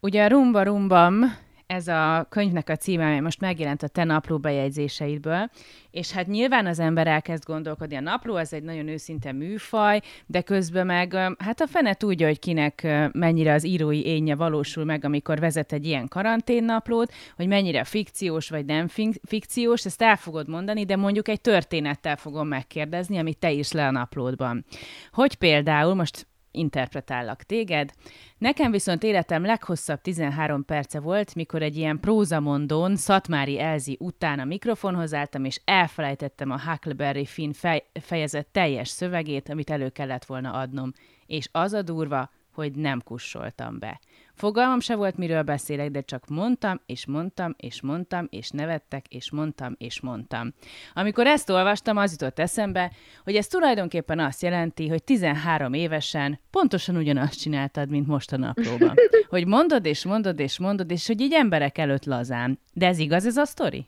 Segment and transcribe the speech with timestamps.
[0.00, 1.24] ugye a Rumba Rumbam
[1.66, 5.50] ez a könyvnek a címe, amely most megjelent a te napló bejegyzéseidből,
[5.90, 10.40] és hát nyilván az ember elkezd gondolkodni, a napló az egy nagyon őszinte műfaj, de
[10.40, 15.38] közben meg hát a fene tudja, hogy kinek mennyire az írói énje valósul meg, amikor
[15.38, 18.88] vezet egy ilyen karanténnaplót, hogy mennyire fikciós vagy nem
[19.22, 23.86] fikciós, ezt el fogod mondani, de mondjuk egy történettel fogom megkérdezni, amit te is le
[23.86, 24.64] a naplódban.
[25.12, 26.26] Hogy például, most
[26.58, 27.92] interpretállak téged.
[28.38, 34.44] Nekem viszont életem leghosszabb 13 perce volt, mikor egy ilyen prózamondón Szatmári Elzi után a
[34.44, 40.52] mikrofonhoz álltam, és elfelejtettem a Huckleberry Finn fej- fejezet teljes szövegét, amit elő kellett volna
[40.52, 40.92] adnom.
[41.26, 44.00] És az a durva, hogy nem kussoltam be.
[44.38, 49.30] Fogalmam se volt, miről beszélek, de csak mondtam, és mondtam, és mondtam, és nevettek, és
[49.30, 50.54] mondtam, és mondtam.
[50.94, 52.92] Amikor ezt olvastam, az jutott eszembe,
[53.24, 58.94] hogy ez tulajdonképpen azt jelenti, hogy 13 évesen pontosan ugyanazt csináltad, mint most a naplóban.
[59.28, 62.58] Hogy mondod, és mondod, és mondod, és hogy így emberek előtt lazán.
[62.72, 63.86] De ez igaz ez a sztori?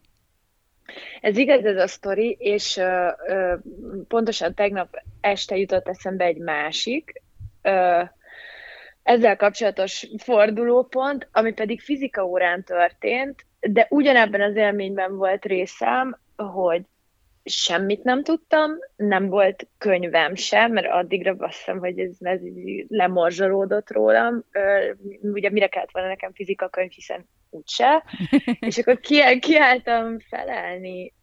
[1.20, 3.54] Ez igaz, ez a sztori, és ö, ö,
[4.08, 7.22] pontosan tegnap este jutott eszembe egy másik,
[7.62, 8.02] ö,
[9.10, 16.82] ezzel kapcsolatos fordulópont, ami pedig fizika órán történt, de ugyanebben az élményben volt részem, hogy
[17.44, 22.40] semmit nem tudtam, nem volt könyvem sem, mert addigra azt hiszem, hogy ez, ez
[22.88, 24.44] lemorzsolódott rólam.
[25.22, 28.04] Ugye mire kellett volna nekem fizika könyv, hiszen úgyse.
[28.68, 29.00] És akkor
[29.40, 31.14] kiálltam felelni,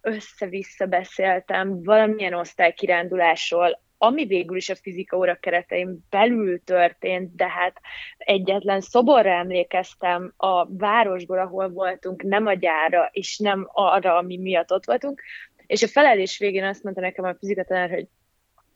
[0.00, 7.80] össze-vissza beszéltem valamilyen osztálykirándulásról, ami végül is a fizika óra keretein belül történt, de hát
[8.18, 14.72] egyetlen szoborra emlékeztem a városból, ahol voltunk, nem a gyára, és nem arra, ami miatt
[14.72, 15.22] ott voltunk,
[15.66, 18.06] és a felelés végén azt mondta nekem a fizika tanár, hogy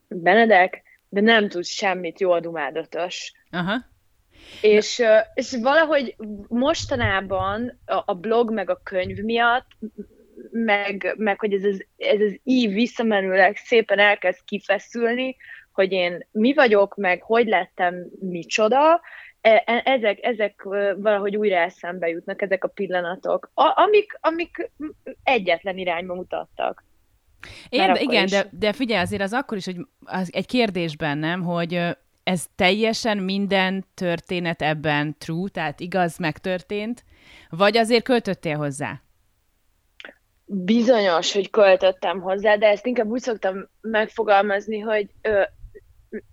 [0.08, 3.32] Benedek, de nem tudsz semmit, jó dumádatos.
[3.50, 3.90] Aha.
[4.60, 5.02] És,
[5.34, 6.16] és valahogy
[6.48, 9.66] mostanában a blog meg a könyv miatt
[10.52, 15.36] meg, meg hogy ez az, ez az ív visszamenőleg szépen elkezd kifeszülni,
[15.72, 19.00] hogy én mi vagyok, meg hogy lettem micsoda,
[19.40, 20.62] e, e, ezek, ezek
[20.96, 24.70] valahogy újra eszembe jutnak, ezek a pillanatok, a, amik, amik
[25.22, 26.84] egyetlen irányba mutattak.
[27.68, 31.80] Én, igen, de, de figyelj, azért az akkor is, hogy az egy kérdés bennem, hogy
[32.22, 37.04] ez teljesen minden történet ebben true, tehát igaz, megtörtént,
[37.50, 39.00] vagy azért költöttél hozzá?
[40.54, 45.42] Bizonyos, hogy költöttem hozzá, de ezt inkább úgy szoktam megfogalmazni, hogy ö,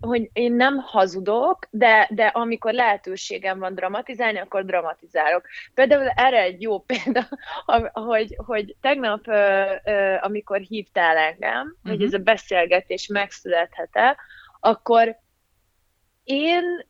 [0.00, 5.44] hogy én nem hazudok, de, de amikor lehetőségem van dramatizálni, akkor dramatizálok.
[5.74, 7.28] Például erre egy jó példa,
[8.10, 9.26] hogy, hogy tegnap,
[10.20, 11.90] amikor hívtál engem, uh-huh.
[11.90, 12.06] hogy mhm.
[12.06, 14.16] ez a beszélgetés megszülethet
[14.60, 15.16] akkor
[16.24, 16.86] én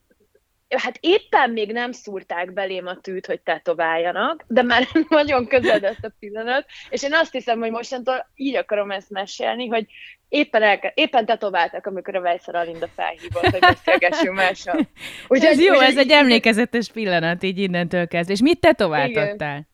[0.77, 6.11] hát éppen még nem szúrták belém a tűt, hogy tetováljanak, de már nagyon közeledett a
[6.19, 9.85] pillanat, és én azt hiszem, hogy mostantól így akarom ezt mesélni, hogy
[10.29, 14.79] éppen, elke, éppen tetováltak, amikor a Vejszer Alinda felhívott, hogy beszélgessünk mással.
[15.27, 18.29] Úgy, ez jó, úgy, ez egy emlékezetes pillanat, így innentől kezd.
[18.29, 19.67] És mit tetováltottál?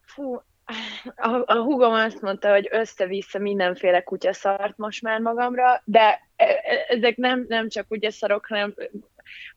[0.00, 0.40] Fú,
[1.16, 6.86] a, a húgom azt mondta, hogy össze-vissza mindenféle kutyaszart most már magamra, de e, e,
[6.88, 8.74] ezek nem, nem csak kutyaszarok, hanem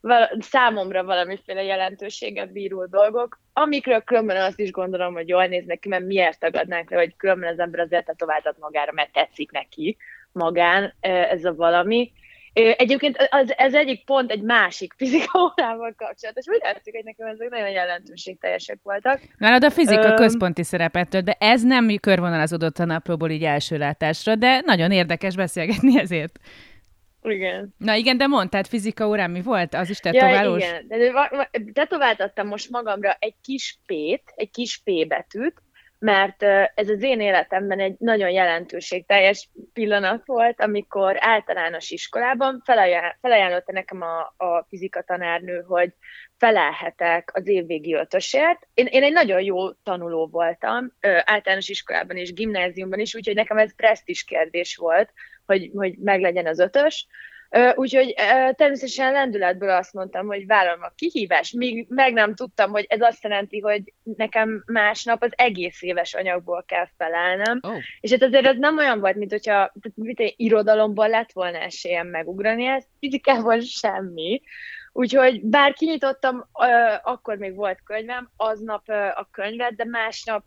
[0.01, 5.87] val- számomra valamiféle jelentőséget bíró dolgok, amikről különben azt is gondolom, hogy jól néznek ki,
[5.87, 9.97] mert miért tagadnánk le, hogy különben az ember azért tetováltat magára, mert tetszik neki
[10.31, 12.11] magán ez a valami.
[12.53, 16.47] Egyébként az, ez egyik pont egy másik fizika órával kapcsolatos.
[16.47, 19.21] Úgy látszik, hogy nekem ezek nagyon jelentőségteljesek voltak.
[19.37, 20.15] Nálad a fizika Öm...
[20.15, 25.99] központi szerepet de ez nem körvonalazódott a naplóból így első látásra, de nagyon érdekes beszélgetni
[25.99, 26.39] ezért.
[27.21, 27.75] Igen.
[27.77, 29.73] Na igen, de mondd, tehát fizika órán mi volt?
[29.73, 30.63] Az is tetoválós?
[30.63, 31.73] Ja, igen.
[31.73, 35.61] Tetováltattam most magamra egy kis P-t, egy kis P betűt,
[35.99, 36.43] mert
[36.75, 44.01] ez az én életemben egy nagyon jelentőségteljes pillanat volt, amikor általános iskolában felajánl, felajánlotta nekem
[44.01, 45.93] a, a fizika tanárnő, hogy
[46.37, 48.67] felelhetek az évvégi ötösért.
[48.73, 50.93] Én, én egy nagyon jó tanuló voltam,
[51.23, 55.09] általános iskolában és gimnáziumban is, úgyhogy nekem ez presztis kérdés volt,
[55.49, 57.07] hogy, hogy meglegyen az ötös.
[57.75, 58.13] Úgyhogy
[58.55, 63.23] természetesen lendületből azt mondtam, hogy vállalom a kihívást, míg meg nem tudtam, hogy ez azt
[63.23, 67.59] jelenti, hogy nekem másnap az egész éves anyagból kell felelnem.
[67.61, 67.77] Oh.
[67.99, 72.07] És hát azért ez nem olyan volt, mint hogyha mint egy irodalomban lett volna esélyem
[72.07, 74.41] megugrani ezt, fizikában semmi.
[74.91, 76.45] Úgyhogy bár kinyitottam,
[77.03, 80.43] akkor még volt könyvem, aznap a könyvet, de másnap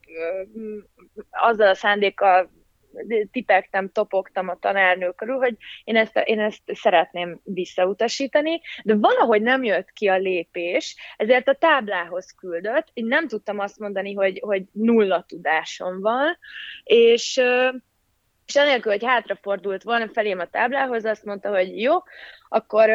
[1.31, 2.51] azzal a szándékkal
[3.31, 9.65] tipektem, topogtam a tanárnő körül, hogy én ezt, én ezt szeretném visszautasítani, de valahogy nem
[9.65, 14.63] jött ki a lépés, ezért a táblához küldött, én nem tudtam azt mondani, hogy, hogy
[14.73, 16.39] nulla tudásom van,
[16.85, 17.41] és
[18.47, 21.93] és anélkül, hogy hátrafordult volna felém a táblához, azt mondta, hogy jó,
[22.49, 22.91] akkor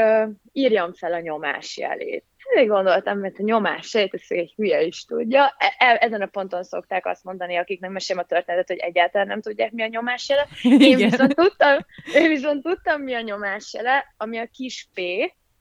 [0.51, 2.25] írjam fel a nyomás jelét.
[2.55, 5.55] Én gondoltam, mert a nyomás ezt egy hülye is tudja.
[5.57, 9.41] E- e- ezen a ponton szokták azt mondani, akiknek mesélem a történetet, hogy egyáltalán nem
[9.41, 10.47] tudják, mi a nyomás jele.
[10.61, 11.77] Én viszont tudtam,
[12.13, 15.01] én viszont tudtam, mi a nyomás jele, ami a kis P.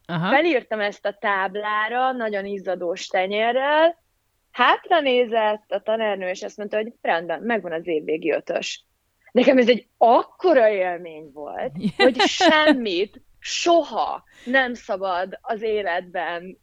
[0.06, 0.30] Aha.
[0.30, 4.04] Felírtam ezt a táblára, nagyon izzadós tenyérrel,
[4.50, 8.84] hátra nézett a tanárnő, és azt mondta, hogy rendben, megvan az évvégi ötös.
[9.32, 16.58] Nekem ez egy akkora élmény volt, hogy semmit soha nem szabad az életben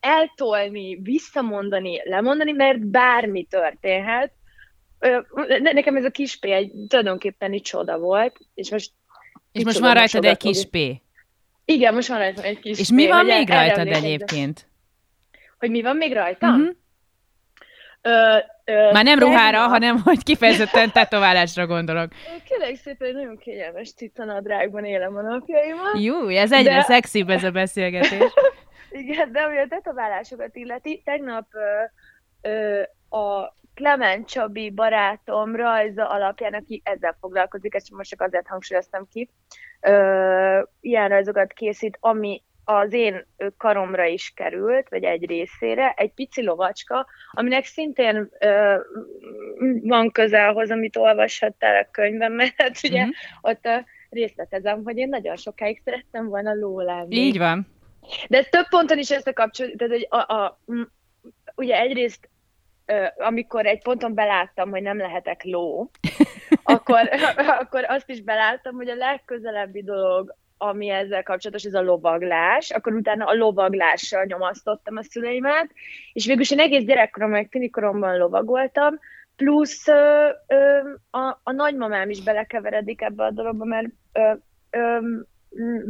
[0.00, 4.32] eltolni, visszamondani, lemondani, mert bármi történhet.
[5.60, 8.90] Nekem ez a kis P egy tulajdonképpen egy csoda volt, és most
[9.52, 10.76] és most van rajtad egy kis P.
[11.64, 14.66] Igen, most van rajtad egy kis És P, mi van még rajtad egyébként?
[15.58, 16.60] Hogy mi van még rajtam?
[16.60, 16.76] Uh-huh.
[18.00, 19.70] Ö, ö, Már nem ruhára, tegnap...
[19.70, 22.10] hanem hogy kifejezetten tetoválásra gondolok.
[22.44, 25.98] Kérlek szépen, hogy nagyon kényelmes cicanadrágban élem a napjaimat.
[25.98, 26.82] Jó, ez egyre de...
[26.82, 28.32] szexibb ez a beszélgetés.
[28.90, 32.82] Igen, de ami a tetoválásokat illeti, tegnap ö, ö,
[33.16, 39.30] a Clement Csabi barátom rajza alapján, aki ezzel foglalkozik, ezt most csak azért hangsúlyoztam ki,
[39.80, 43.26] ö, ilyen rajzokat készít, ami az én
[43.56, 48.76] karomra is került, vagy egy részére, egy pici lovacska, aminek szintén ö,
[49.82, 53.10] van közelhoz, amit olvashattál a könyvben, mert hát ugye mm-hmm.
[53.40, 53.76] ott ö,
[54.10, 57.16] részletezem, hogy én nagyon sokáig szerettem volna ló lenni.
[57.16, 57.66] Így van.
[58.28, 60.60] De ez több ponton is összekapcsolódik, tehát hogy a, a,
[61.54, 62.30] ugye egyrészt
[63.16, 65.90] amikor egy ponton beláttam, hogy nem lehetek ló,
[66.62, 67.00] akkor,
[67.60, 72.92] akkor azt is beláttam, hogy a legközelebbi dolog ami ezzel kapcsolatos, ez a lovaglás, akkor
[72.92, 75.70] utána a lovaglással nyomasztottam a szüleimet,
[76.12, 78.98] és végül is én egész gyerekkorom, meg tinikoromban lovagoltam,
[79.36, 80.78] plusz ö, ö,
[81.10, 84.32] a, a nagymamám is belekeveredik ebbe a dologba, mert ö,
[84.70, 84.98] ö,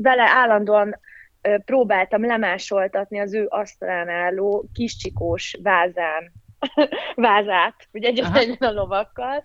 [0.03, 0.99] vele állandóan
[1.43, 6.33] ö, próbáltam lemásoltatni az ő asztalán álló kiscsikós vázán,
[7.15, 9.43] vázát, ugye egyetlen a lovakkal,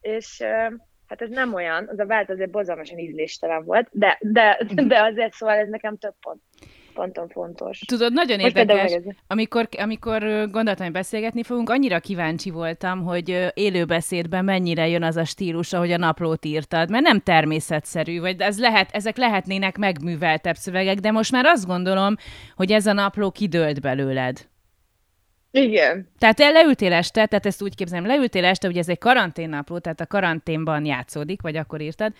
[0.00, 0.42] és
[1.08, 5.32] hát ez nem olyan, az a vált azért bozalmasan ízléstelen volt, de, de, de azért
[5.32, 6.40] szóval ez nekem több pont
[6.98, 7.78] ponton fontos.
[7.78, 8.92] Tudod, nagyon Most érdekes,
[9.26, 10.20] amikor, amikor
[10.50, 15.92] gondoltam, hogy beszélgetni fogunk, annyira kíváncsi voltam, hogy élőbeszédben mennyire jön az a stílus, ahogy
[15.92, 21.32] a naplót írtad, mert nem természetszerű, vagy ez lehet, ezek lehetnének megműveltebb szövegek, de most
[21.32, 22.14] már azt gondolom,
[22.56, 24.48] hogy ez a napló kidőlt belőled.
[25.50, 26.08] Igen.
[26.18, 30.00] Tehát te leültél este, tehát ezt úgy képzelem, leültél este, ugye ez egy karanténnapló, tehát
[30.00, 32.12] a karanténban játszódik, vagy akkor írtad,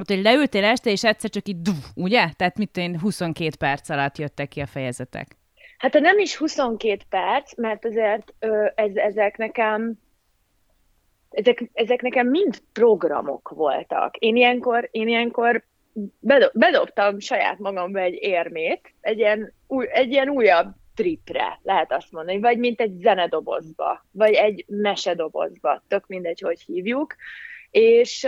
[0.00, 2.28] ott, hogy leültél este, és egyszer csak így, duf, ugye?
[2.36, 5.36] Tehát mit én 22 perc alatt jöttek ki a fejezetek.
[5.78, 9.98] Hát nem is 22 perc, mert azért ö, ez, ezek nekem
[11.30, 14.16] ezek, ezek nekem mind programok voltak.
[14.16, 15.64] Én ilyenkor, én ilyenkor
[16.52, 22.40] bedobtam saját magamba egy érmét, egy ilyen, új, egy ilyen újabb tripre, lehet azt mondani,
[22.40, 27.14] vagy mint egy zenedobozba, vagy egy mesedobozba, tök mindegy, hogy hívjuk,
[27.70, 28.26] és,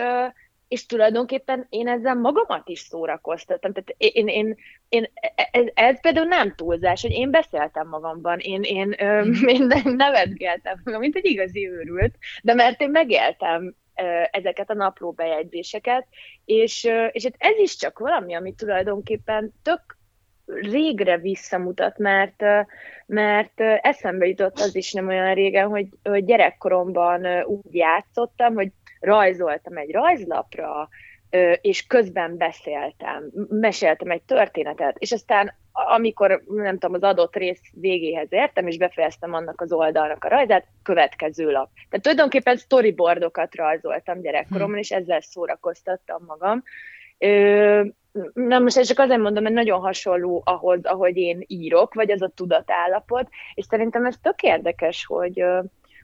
[0.68, 3.72] és tulajdonképpen én ezzel magamat is szórakoztattam.
[3.72, 4.56] Tehát én, én,
[4.88, 5.10] én,
[5.50, 9.48] ez, ez például nem túlzás, hogy én beszéltem magamban, én, én, mhm.
[9.48, 13.74] én, én nevetgeltem magam, mint egy igazi őrült, de mert én megéltem
[14.30, 16.06] ezeket a naplóbejegyzéseket,
[16.44, 19.98] és, és hát ez is csak valami, ami tulajdonképpen tök
[20.62, 22.42] régre visszamutat, mert,
[23.06, 29.76] mert eszembe jutott az is nem olyan régen, hogy, hogy gyerekkoromban úgy játszottam, hogy rajzoltam
[29.76, 30.88] egy rajzlapra,
[31.60, 38.26] és közben beszéltem, meséltem egy történetet, és aztán amikor, nem tudom, az adott rész végéhez
[38.30, 41.68] értem, és befejeztem annak az oldalnak a rajzát, következő lap.
[41.74, 44.80] Tehát tulajdonképpen storyboardokat rajzoltam gyerekkoromban, hm.
[44.80, 46.62] és ezzel szórakoztattam magam.
[48.34, 52.32] Nem, most csak azért mondom, mert nagyon hasonló ahhoz, ahogy én írok, vagy az a
[52.34, 55.44] tudatállapot, és szerintem ez tök érdekes, hogy,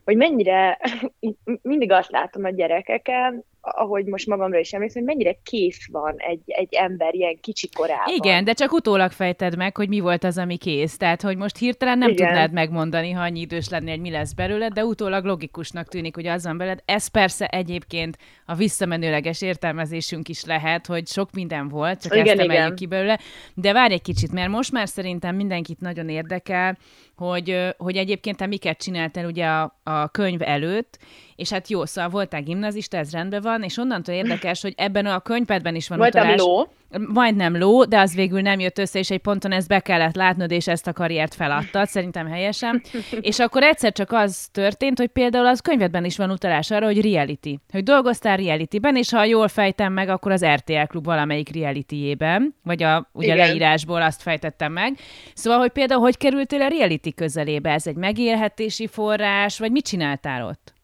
[0.03, 0.79] hogy mennyire,
[1.61, 3.43] mindig azt látom a gyerekeken,
[3.75, 8.15] ahogy most magamra is emlékszem, hogy mennyire kész van egy, egy ember ilyen kicsi korában.
[8.15, 10.97] Igen, de csak utólag fejted meg, hogy mi volt az, ami kész.
[10.97, 12.27] Tehát, hogy most hirtelen nem Igen.
[12.27, 16.27] tudnád megmondani, ha annyi idős lenni, hogy mi lesz belőled, de utólag logikusnak tűnik, hogy
[16.27, 16.81] az van belőled.
[16.85, 22.49] Ez persze egyébként a visszamenőleges értelmezésünk is lehet, hogy sok minden volt, csak igen, ezt
[22.49, 23.19] emeljük ki belőle.
[23.53, 26.77] De várj egy kicsit, mert most már szerintem mindenkit nagyon érdekel,
[27.17, 30.97] hogy, hogy egyébként te miket csináltál ugye a, a könyv előtt,
[31.35, 35.19] és hát jó, szóval voltál gimnazista, ez rendben van, és onnantól érdekes, hogy ebben a
[35.19, 36.39] könyvben is van Voltam utalás.
[36.39, 36.67] ló.
[37.07, 40.51] Majdnem ló, de az végül nem jött össze, és egy ponton ezt be kellett látnod,
[40.51, 42.81] és ezt a karriert feladtad, szerintem helyesen.
[43.21, 47.11] És akkor egyszer csak az történt, hogy például az könyvedben is van utalás arra, hogy
[47.11, 47.59] reality.
[47.71, 52.83] Hogy dolgoztál realityben, és ha jól fejtem meg, akkor az RTL klub valamelyik realityjében, vagy
[52.83, 53.47] a ugye Igen.
[53.47, 54.97] leírásból azt fejtettem meg.
[55.33, 57.71] Szóval, hogy például hogy kerültél a reality közelébe?
[57.71, 60.75] Ez egy megélhetési forrás, vagy mit csináltál ott?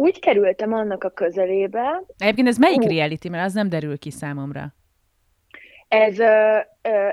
[0.00, 2.88] Úgy kerültem annak a közelébe, Egyébként ez melyik Ú.
[2.88, 4.74] reality, mert az nem derül ki számomra.
[5.88, 6.18] ez,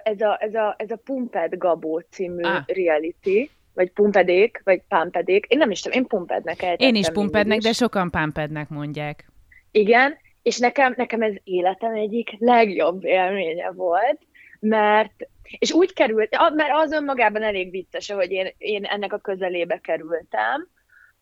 [0.04, 2.64] ez, a, ez, a, ez a Pumped Gabó című Ah.
[2.68, 5.46] reality, vagy Pumpedék, vagy Pumpedék.
[5.46, 7.64] Én nem is tudom, én Pumpednek ejtettem Én is pumpednek, is.
[7.64, 9.26] de sokan pumpednek mondják.
[9.72, 14.20] Igen, és nekem, nekem ez életem egyik legjobb élménye volt,
[14.60, 15.28] mert,
[15.60, 20.68] és úgy került, mert az önmagában elég vicces, hogy én, én ennek a közelébe kerültem,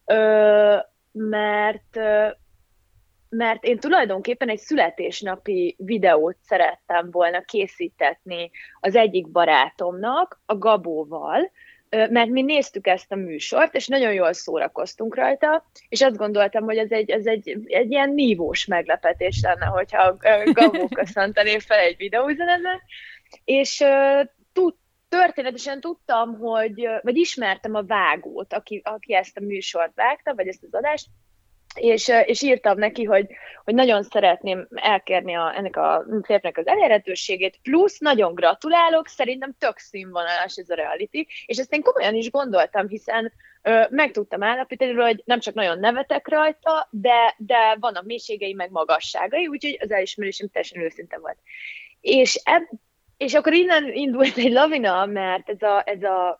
[0.05, 0.75] ö,
[1.13, 1.99] mert,
[3.29, 11.51] mert én tulajdonképpen egy születésnapi videót szerettem volna készítetni az egyik barátomnak, a Gabóval,
[11.89, 16.77] mert mi néztük ezt a műsort, és nagyon jól szórakoztunk rajta, és azt gondoltam, hogy
[16.77, 21.97] ez egy, ez egy, egy ilyen nívós meglepetés lenne, hogyha ö, Gabó köszöntené fel egy
[21.97, 22.81] videóüzenetben,
[23.45, 23.83] és
[25.17, 30.63] történetesen tudtam, hogy, vagy ismertem a vágót, aki, aki ezt a műsort vágta, vagy ezt
[30.63, 31.05] az adást,
[31.75, 33.27] és, és írtam neki, hogy,
[33.63, 39.77] hogy nagyon szeretném elkérni a, ennek a férfinek az elérhetőségét, plusz nagyon gratulálok, szerintem tök
[39.77, 44.93] színvonalas ez a reality, és ezt én komolyan is gondoltam, hiszen ö, meg tudtam állapítani,
[44.93, 50.47] hogy nem csak nagyon nevetek rajta, de, de vannak mélységei, meg magasságai, úgyhogy az elismerésem
[50.47, 51.37] teljesen őszinte volt.
[52.01, 52.63] És, eb,
[53.17, 56.39] és akkor innen indult egy lavina, mert ez a, ez a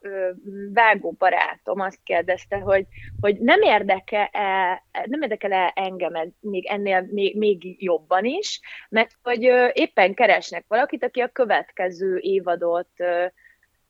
[0.74, 2.86] vágó barátom azt kérdezte, hogy,
[3.20, 9.42] hogy nem érdekel-e, nem érdekel-e engem még ennél még, még jobban is, mert hogy
[9.74, 12.90] éppen keresnek valakit, aki a következő évadot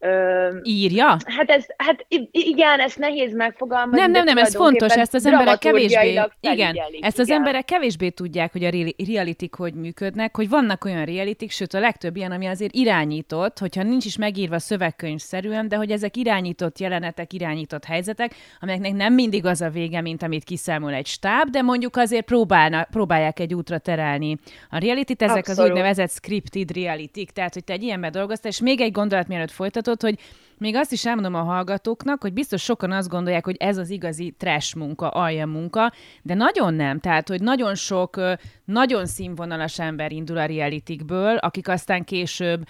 [0.04, 1.18] ö, Írja?
[1.26, 4.00] Hát ez, hát igen, ezt nehéz megfogalmazni.
[4.00, 7.38] Nem, nem, nem, ez fontos, ezt az emberek kevésbé, igen, ezt az igen.
[7.38, 11.80] emberek kevésbé tudják, hogy a reali- realitik hogy működnek, hogy vannak olyan realitik, sőt a
[11.80, 17.34] legtöbb ilyen, ami azért irányított, hogyha nincs is megírva szövegkönyvszerűen, de hogy ezek irányított jelenetek,
[17.34, 21.96] irányított helyzetek, amelyeknek nem mindig az a vége, mint amit kiszámol egy stáb, de mondjuk
[21.96, 24.38] azért próbálna, próbálják egy útra terelni
[24.70, 25.72] a realitit, ezek az Abszolút.
[25.72, 29.93] úgynevezett scripted realitik, tehát hogy te egy ilyenben dolgoztál, és még egy gondolat mielőtt folytatod,
[30.02, 30.20] hogy
[30.58, 34.36] még azt is elmondom a hallgatóknak, hogy biztos sokan azt gondolják, hogy ez az igazi
[34.38, 37.00] trash munka, alja munka, de nagyon nem.
[37.00, 38.22] Tehát, hogy nagyon sok,
[38.66, 42.64] nagyon színvonalas ember indul a realitikből, akik aztán később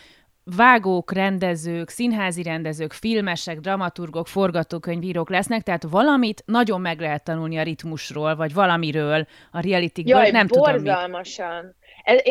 [0.44, 7.63] vágók, rendezők, színházi rendezők, filmesek, dramaturgok, forgatókönyvírók lesznek, tehát valamit nagyon meg lehet tanulni a
[7.63, 10.92] ritmusról, vagy valamiről a realitikből, Jaj, nem tudom mit.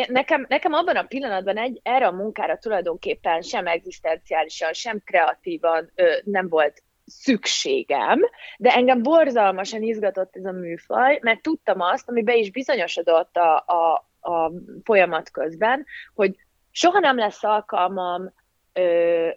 [0.08, 6.12] Nekem, nekem abban a pillanatban egy, erre a munkára tulajdonképpen sem egzisztenciálisan, sem kreatívan ö,
[6.24, 8.20] nem volt szükségem,
[8.58, 13.56] de engem borzalmasan izgatott ez a műfaj, mert tudtam azt, ami be is bizonyosodott a,
[13.56, 14.52] a, a
[14.84, 16.36] folyamat közben, hogy
[16.70, 18.32] soha nem lesz alkalmam
[18.72, 19.28] ö,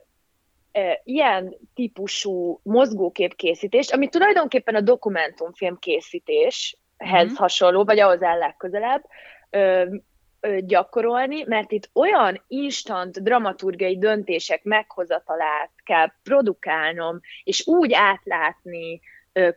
[1.04, 7.36] ilyen típusú mozgóképkészítést, ami tulajdonképpen a dokumentumfilm készítéshez Mhm.
[7.36, 9.04] hasonló, vagy ahhoz áll legközelebb,
[10.60, 19.02] gyakorolni, mert itt olyan instant dramaturgiai döntések meghozatalát kell produkálnom, és úgy átlátni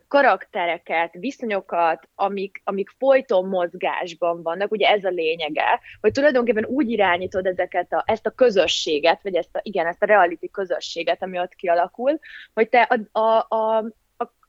[0.07, 7.45] karaktereket, viszonyokat, amik, amik folyton mozgásban vannak, ugye ez a lényege, hogy tulajdonképpen úgy irányítod
[7.45, 11.55] ezeket a, ezt a közösséget, vagy ezt a, igen, ezt a reality közösséget, ami ott
[11.55, 12.19] kialakul,
[12.53, 13.85] hogy te a, a, a,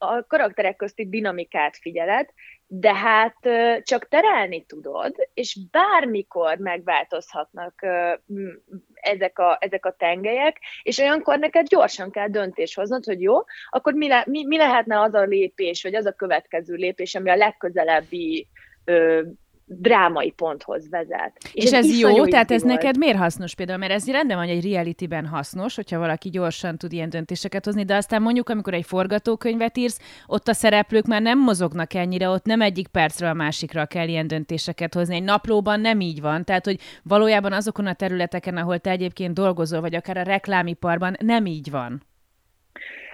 [0.03, 2.29] a, karakterek közti dinamikát figyeled,
[2.67, 3.37] de hát
[3.83, 7.87] csak terelni tudod, és bármikor megváltozhatnak
[8.95, 13.37] ezek a, ezek a tengelyek, és olyankor neked gyorsan kell döntés hoznod, hogy jó,
[13.71, 17.31] akkor mi, le, mi, mi lehetne az a lépés, vagy az a következő lépés, ami
[17.31, 18.49] a legközelebbi
[19.79, 21.33] drámai ponthoz vezet.
[21.53, 22.75] És, és ez, ez jó, tehát ez volt.
[22.75, 23.79] neked miért hasznos például?
[23.79, 27.85] Mert ez rendben van, hogy egy realityben hasznos, hogyha valaki gyorsan tud ilyen döntéseket hozni,
[27.85, 32.45] de aztán mondjuk, amikor egy forgatókönyvet írsz, ott a szereplők már nem mozognak ennyire, ott
[32.45, 35.15] nem egyik percről a másikra kell ilyen döntéseket hozni.
[35.15, 39.81] Egy naplóban nem így van, tehát hogy valójában azokon a területeken, ahol te egyébként dolgozol,
[39.81, 42.09] vagy akár a reklámiparban, nem így van.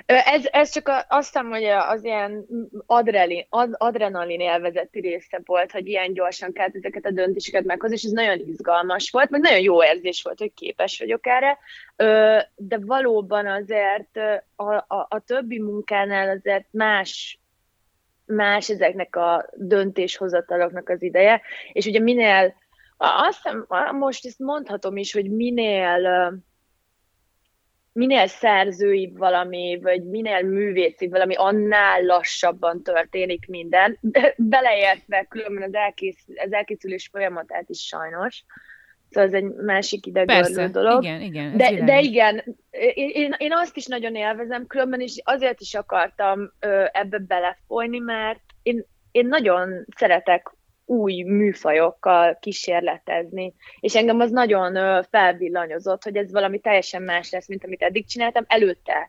[0.07, 2.47] Ez, ez csak azt hiszem, hogy az ilyen
[2.87, 8.03] adrenalin, ad, adrenalin élvezeti része volt, hogy ilyen gyorsan kellett ezeket a döntéseket meghozni, és
[8.03, 11.59] ez nagyon izgalmas volt, meg nagyon jó érzés volt, hogy képes vagyok erre,
[12.55, 14.17] de valóban azért
[14.57, 17.41] a, a, a többi munkánál azért más
[18.27, 22.55] más ezeknek a döntéshozataloknak az ideje, és ugye minél,
[22.97, 23.67] azt hiszem,
[23.99, 26.33] most ezt mondhatom is, hogy minél
[27.97, 33.99] minél szerzőibb valami, vagy minél művészibb valami, annál lassabban történik minden,
[34.37, 38.45] beleértve különben az, elkész, az elkészülés folyamatát is sajnos.
[39.11, 41.03] Szóval ez egy másik idegörlő dolog.
[41.03, 41.57] igen, igen.
[41.57, 42.57] De, de igen,
[42.95, 48.41] én, én azt is nagyon élvezem, különben is azért is akartam ö, ebbe belefolyni, mert
[48.63, 50.56] én, én nagyon szeretek
[50.87, 57.65] új műfajokkal kísérletezni, és engem az nagyon felvillanyozott, hogy ez valami teljesen más lesz, mint
[57.65, 58.45] amit eddig csináltam.
[58.47, 59.09] Előtte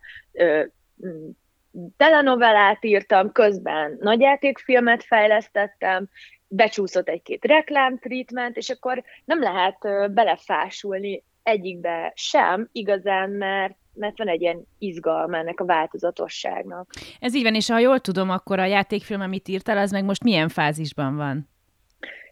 [1.97, 6.09] telenovellát írtam, közben nagyjátékfilmet fejlesztettem,
[6.47, 9.77] becsúszott egy-két reklám treatment, és akkor nem lehet
[10.13, 16.89] belefásulni egyikbe sem igazán, mert mert van egy ilyen izgalma ennek a változatosságnak.
[17.19, 20.23] Ez így van, és ha jól tudom, akkor a játékfilm, amit írtál, az meg most
[20.23, 21.49] milyen fázisban van?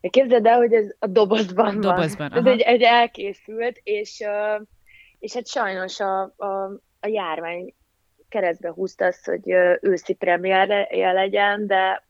[0.10, 2.38] Képzeld el, hogy ez a dobozban, dobozban van.
[2.38, 4.24] Ez egy, egy elkészült, és,
[5.20, 6.64] és hát sajnos a, a,
[7.00, 7.74] a járvány
[8.30, 9.50] keresztbe húzta azt, hogy
[9.82, 12.04] őszi premierje legyen, de,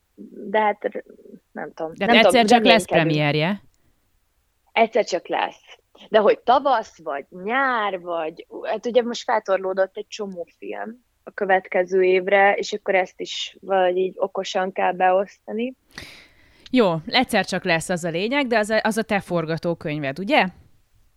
[0.49, 1.03] de hát
[1.51, 1.91] nem tudom.
[1.95, 3.61] De nem egyszer tudom, csak lesz premierje.
[4.71, 5.77] Egyszer csak lesz.
[6.09, 8.45] De hogy tavasz, vagy nyár, vagy...
[8.63, 13.97] Hát ugye most feltorlódott egy csomó film a következő évre, és akkor ezt is valahogy
[13.97, 15.75] így okosan kell beosztani.
[16.75, 20.47] Jó, egyszer csak lesz az a lényeg, de az a, az a te forgatókönyved, ugye?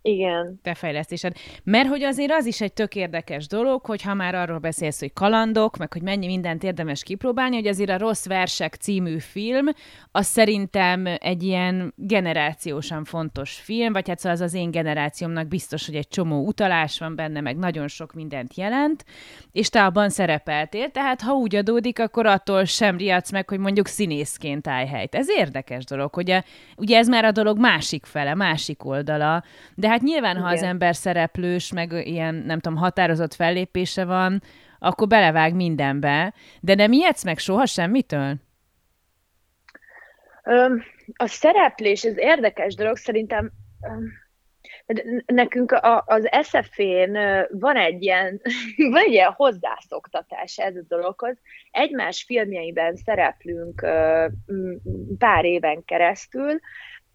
[0.03, 0.59] Igen.
[0.63, 1.37] Te fejlesztésed.
[1.65, 5.13] Mert hogy azért az is egy tök érdekes dolog, hogy ha már arról beszélsz, hogy
[5.13, 9.67] kalandok, meg hogy mennyi mindent érdemes kipróbálni, hogy azért a Rossz Versek című film,
[10.13, 15.87] az szerintem egy ilyen generációsan fontos film, vagy hát szóval az az én generációmnak biztos,
[15.87, 19.05] hogy egy csomó utalás van benne, meg nagyon sok mindent jelent,
[19.53, 23.87] és te abban szerepeltél, tehát ha úgy adódik, akkor attól sem riadsz meg, hogy mondjuk
[23.87, 25.15] színészként állj helyt.
[25.15, 26.37] Ez érdekes dolog, hogy
[26.77, 30.43] ugye ez már a dolog másik fele, másik oldala, de hát hát nyilván, Igen.
[30.43, 34.43] ha az ember szereplős, meg ilyen, nem tudom, határozott fellépése van,
[34.79, 36.35] akkor belevág mindenbe.
[36.61, 38.35] De nem ijedsz meg soha semmitől?
[41.17, 43.51] a szereplés, ez érdekes dolog, szerintem
[45.27, 47.19] nekünk a, az SF-én
[47.51, 48.41] van egy ilyen,
[48.93, 51.37] van egy ilyen hozzászoktatás ez a dologhoz.
[51.71, 53.87] Egymás filmjeiben szereplünk
[55.19, 56.61] pár éven keresztül,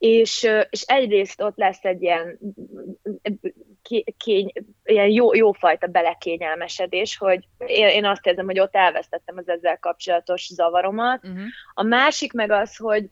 [0.03, 2.39] és, és egyrészt ott lesz egy ilyen,
[4.17, 4.51] kény,
[4.83, 10.45] ilyen jó, jófajta belekényelmesedés, hogy én, én azt érzem, hogy ott elvesztettem az ezzel kapcsolatos
[10.53, 11.23] zavaromat.
[11.23, 11.43] Uh-huh.
[11.73, 13.07] A másik meg az, hogy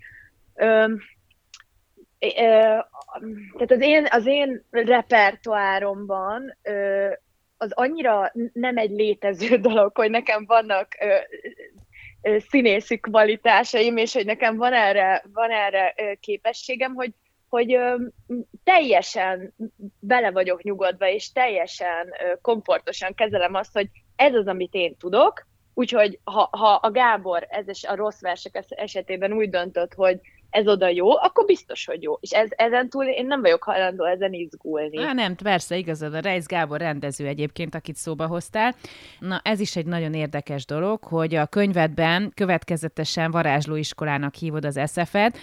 [0.56, 0.94] ö,
[2.20, 2.30] ö,
[3.58, 7.08] tehát az én, az én repertoáromban ö,
[7.58, 11.16] az annyira nem egy létező dolog, hogy nekem vannak ö,
[12.50, 17.14] színészi kvalitásaim, és hogy nekem van erre, van erre képességem, hogy,
[17.50, 17.78] hogy
[18.64, 19.54] teljesen
[20.00, 26.20] bele vagyok nyugodva, és teljesen komfortosan kezelem azt, hogy ez az, amit én tudok, úgyhogy
[26.24, 30.20] ha, ha a Gábor ez a rossz versek esetében úgy döntött, hogy
[30.52, 32.18] ez oda jó, akkor biztos, hogy jó.
[32.20, 34.98] És ez, ezen túl én nem vagyok hajlandó ezen izgulni.
[34.98, 36.14] Há, nem, persze, igazad.
[36.14, 38.76] A Reis Gábor rendező egyébként, akit szóba hoztál.
[39.20, 45.38] Na, ez is egy nagyon érdekes dolog, hogy a könyvedben következetesen varázslóiskolának hívod az SF-et,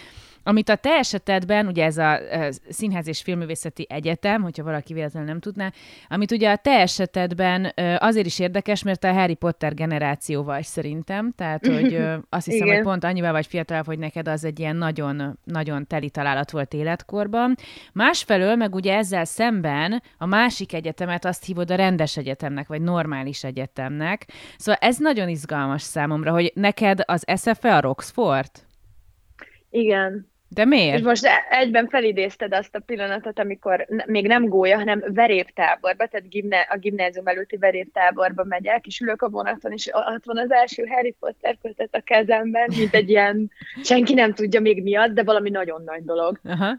[0.48, 5.28] amit a te esetedben, ugye ez a, a Színház és Filmművészeti Egyetem, hogyha valaki véletlenül
[5.28, 5.72] nem tudná,
[6.08, 11.32] amit ugye a te esetedben azért is érdekes, mert a Harry Potter generáció vagy szerintem,
[11.36, 11.94] tehát hogy
[12.28, 12.76] azt hiszem, Igen.
[12.76, 16.74] hogy pont annyival vagy fiatalabb, hogy neked az egy ilyen nagyon, nagyon teli találat volt
[16.74, 17.54] életkorban.
[17.92, 23.44] Másfelől meg ugye ezzel szemben a másik egyetemet azt hívod a rendes egyetemnek, vagy normális
[23.44, 24.26] egyetemnek.
[24.56, 28.50] Szóval ez nagyon izgalmas számomra, hogy neked az SFE a Roxford?
[29.70, 30.36] Igen.
[30.48, 30.98] De miért?
[30.98, 36.60] És most egyben felidézted azt a pillanatot, amikor még nem gólya, hanem veréptáborba, tehát gimne,
[36.60, 41.14] a gimnázium előtti veréptáborba megyek, és ülök a vonaton, és ott van az első Harry
[41.20, 43.50] Potter kötet a kezemben, mint egy ilyen,
[43.82, 46.40] senki nem tudja még miatt, de valami nagyon nagy dolog.
[46.44, 46.76] Aha.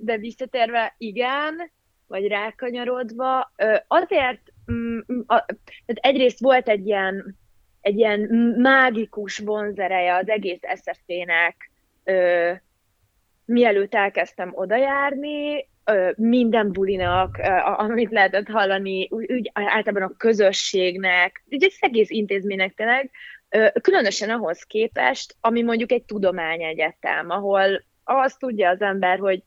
[0.00, 1.70] De visszatérve, igen,
[2.06, 3.52] vagy rákanyarodva,
[3.86, 4.40] azért,
[4.72, 7.38] mm, mm, tehát egyrészt volt egy ilyen,
[7.80, 8.20] egy ilyen
[8.58, 11.70] mágikus vonzereje az egész SFT-nek,
[13.44, 15.70] mielőtt elkezdtem odajárni,
[16.16, 17.38] minden bulinak,
[17.76, 23.10] amit lehetett hallani, úgy általában a közösségnek, ugye az egész intézménynek tényleg,
[23.80, 29.42] különösen ahhoz képest, ami mondjuk egy tudományegyetem, ahol azt tudja az ember, hogy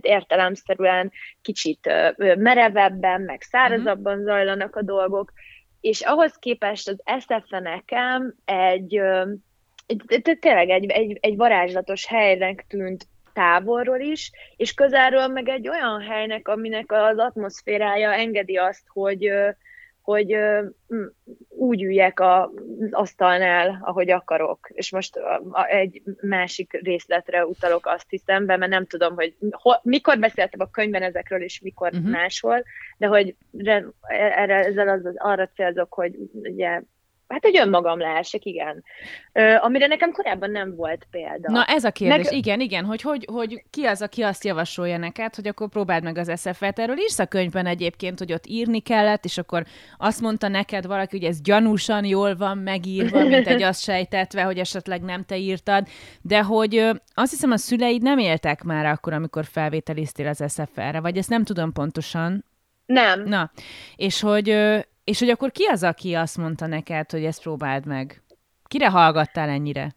[0.00, 5.32] értelemszerűen kicsit merevebben, meg szárazabban zajlanak a dolgok,
[5.80, 8.34] és ahhoz képest az SZF nekem
[9.86, 16.00] egy tényleg egy, egy, egy varázslatos helynek tűnt távolról is, és közelről meg egy olyan
[16.00, 19.30] helynek, aminek az atmoszférája engedi azt, hogy,
[20.02, 20.36] hogy
[21.48, 22.48] úgy üljek az
[22.90, 24.68] asztalnál, ahogy akarok.
[24.72, 25.18] És most
[25.68, 30.70] egy másik részletre utalok, azt hiszem, be, mert nem tudom, hogy ho, mikor beszéltem a
[30.70, 32.10] könyvben ezekről, és mikor uh-huh.
[32.10, 32.64] máshol,
[32.98, 33.36] de hogy
[34.08, 36.80] erre, ezzel az, arra célzok, hogy ugye
[37.28, 38.84] Hát, hogy önmagam lehessek, igen.
[39.32, 41.50] Ö, amire nekem korábban nem volt példa.
[41.50, 42.34] Na ez a kérdés, Nek...
[42.34, 46.18] igen, igen, hogy, hogy hogy ki az, aki azt javasolja neked, hogy akkor próbáld meg
[46.18, 46.78] az SFL-t.
[46.78, 49.64] Erről írsz a könyvben egyébként, hogy ott írni kellett, és akkor
[49.98, 54.58] azt mondta neked valaki, hogy ez gyanúsan jól van megírva, mint egy azt sejtetve, hogy
[54.58, 55.86] esetleg nem te írtad,
[56.22, 56.76] de hogy
[57.14, 61.44] azt hiszem a szüleid nem éltek már akkor, amikor felvételiztél az SFL-re, vagy ezt nem
[61.44, 62.44] tudom pontosan.
[62.86, 63.22] Nem.
[63.22, 63.50] Na,
[63.96, 64.48] és hogy
[65.06, 68.22] és hogy akkor ki az, aki azt mondta neked, hogy ezt próbáld meg?
[68.64, 69.94] Kire hallgattál ennyire?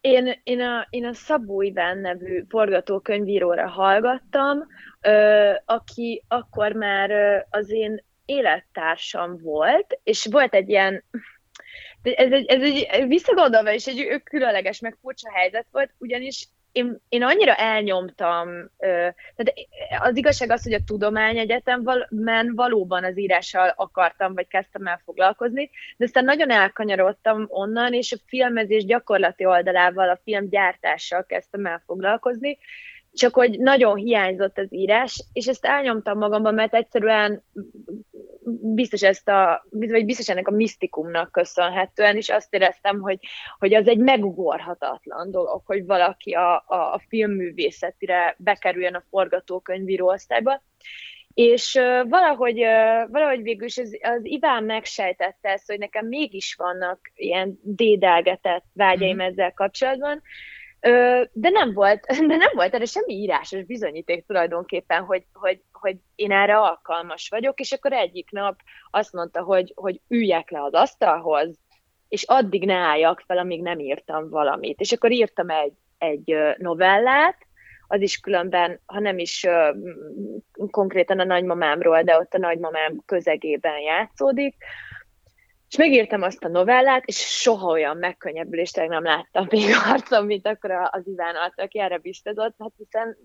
[0.00, 4.66] Én, én, a, én a Szabó Iván nevű forgatókönyvíróra hallgattam,
[5.00, 11.04] ö, aki akkor már ö, az én élettársam volt, és volt egy ilyen,
[12.02, 17.22] ez egy, ez egy visszagondolva is egy különleges, meg furcsa helyzet volt, ugyanis én, én
[17.22, 19.54] annyira elnyomtam, tehát
[20.00, 26.04] az igazság az, hogy a tudományegyetemben valóban az írással akartam, vagy kezdtem el foglalkozni, de
[26.04, 32.58] aztán nagyon elkanyarodtam onnan, és a filmezés gyakorlati oldalával, a filmgyártással kezdtem el foglalkozni,
[33.12, 37.42] csak hogy nagyon hiányzott az írás, és ezt elnyomtam magamban, mert egyszerűen
[38.74, 43.18] biztos ezt a, vagy biztos ennek a misztikumnak köszönhetően, és azt éreztem, hogy,
[43.58, 50.62] hogy az egy megugorhatatlan dolog, hogy valaki a, a, a filmművészetire bekerüljön a forgatókönyvíró osztályba.
[51.34, 56.54] És uh, valahogy, uh, valahogy végül is az, az Iván megsejtette ezt, hogy nekem mégis
[56.54, 59.26] vannak ilyen dédelgetett vágyaim mm-hmm.
[59.26, 60.22] ezzel kapcsolatban,
[61.32, 66.32] de nem volt, de nem volt erre semmi írásos bizonyíték tulajdonképpen, hogy, hogy, hogy én
[66.32, 71.58] erre alkalmas vagyok, és akkor egyik nap azt mondta, hogy, hogy üljek le az asztalhoz,
[72.08, 74.80] és addig ne álljak fel, amíg nem írtam valamit.
[74.80, 77.36] És akkor írtam egy, egy novellát,
[77.88, 79.46] az is különben, ha nem is
[80.70, 84.56] konkrétan a nagymamámról, de ott a nagymamám közegében játszódik,
[85.74, 90.70] és megírtam azt a novellát, és soha olyan megkönnyebbülést nem láttam még arcom, mint akkor
[90.70, 93.16] az Iván arc, aki erre biztozott, hát hiszen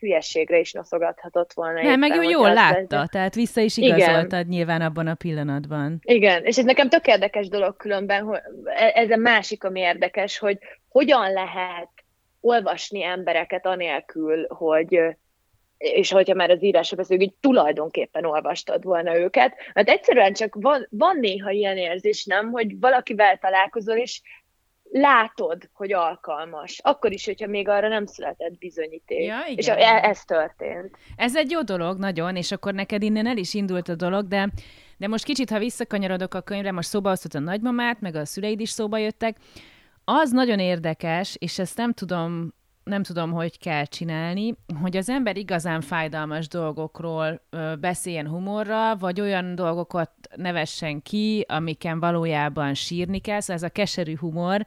[0.00, 1.82] hülyességre is noszogathatott volna.
[1.82, 3.08] Nem, meg ő jól látta, ez...
[3.08, 4.46] tehát vissza is igazoltad Igen.
[4.46, 6.00] nyilván abban a pillanatban.
[6.02, 10.38] Igen, és ez nekem tök érdekes dolog különben, hogy e- ez a másik, ami érdekes,
[10.38, 11.88] hogy hogyan lehet
[12.40, 15.16] olvasni embereket anélkül, hogy
[15.78, 20.86] és hogyha már az írásra beszélünk, hogy tulajdonképpen olvastad volna őket, mert egyszerűen csak van,
[20.90, 24.20] van néha ilyen érzés, nem, hogy valakivel találkozol, és
[24.90, 26.80] látod, hogy alkalmas.
[26.82, 29.26] Akkor is, hogyha még arra nem született bizonyíték.
[29.26, 29.56] Ja, igen.
[29.56, 30.96] És e- ez történt.
[31.16, 34.50] Ez egy jó dolog, nagyon, és akkor neked innen el is indult a dolog, de,
[34.96, 38.60] de most kicsit, ha visszakanyarodok a könyvre, most szóba hoztad a nagymamát, meg a szüleid
[38.60, 39.36] is szóba jöttek,
[40.04, 42.54] az nagyon érdekes, és ezt nem tudom
[42.84, 47.40] nem tudom, hogy kell csinálni, hogy az ember igazán fájdalmas dolgokról
[47.80, 54.16] beszéljen humorra, vagy olyan dolgokat nevessen ki, amiken valójában sírni kell, szóval ez a keserű
[54.16, 54.66] humor,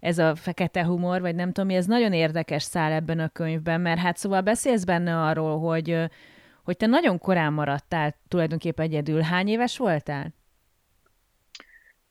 [0.00, 4.00] ez a fekete humor, vagy nem tudom, ez nagyon érdekes szál ebben a könyvben, mert
[4.00, 5.96] hát szóval beszélsz benne arról, hogy,
[6.62, 9.20] hogy te nagyon korán maradtál tulajdonképpen egyedül.
[9.20, 10.32] Hány éves voltál?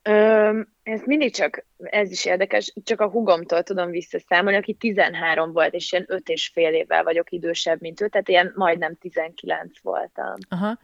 [0.10, 5.74] Ö, ez mindig csak, ez is érdekes, csak a hugomtól tudom visszaszámolni, aki 13 volt,
[5.74, 10.34] és ilyen 5 és fél évvel vagyok idősebb, mint ő, tehát ilyen majdnem 19 voltam.
[10.50, 10.80] Aha.